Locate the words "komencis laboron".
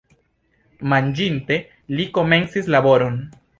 2.19-3.25